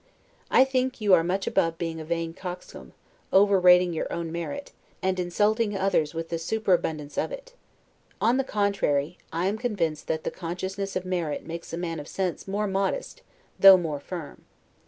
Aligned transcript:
I 0.49 0.63
think 0.65 0.99
you 0.99 1.13
are 1.13 1.23
much 1.23 1.45
above 1.45 1.77
being 1.77 2.01
a 2.01 2.03
vain 2.03 2.33
coxcomb, 2.33 2.93
overrating 3.31 3.93
your 3.93 4.11
own 4.11 4.31
merit, 4.31 4.71
and 5.03 5.19
insulting 5.19 5.77
others 5.77 6.15
with 6.15 6.29
the 6.29 6.39
superabundance 6.39 7.19
of 7.19 7.31
it. 7.31 7.53
On 8.19 8.37
the 8.37 8.43
contrary, 8.43 9.19
I 9.31 9.45
am 9.45 9.59
convinced 9.59 10.07
that 10.07 10.23
the 10.23 10.31
consciousness 10.31 10.95
of 10.95 11.05
merit 11.05 11.45
makes 11.45 11.71
a 11.71 11.77
man 11.77 11.99
of 11.99 12.07
sense 12.07 12.47
more 12.47 12.65
modest, 12.65 13.21
though 13.59 13.77
more 13.77 13.99
firm. 13.99 14.45